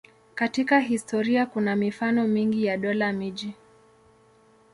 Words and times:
Katika 0.35 0.79
historia 0.79 1.45
kuna 1.45 1.75
mifano 1.75 2.27
mingi 2.27 2.65
ya 2.65 2.77
dola-miji. 2.77 3.53